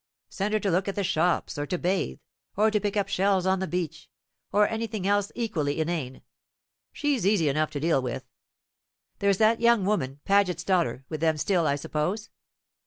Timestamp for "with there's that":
8.01-9.61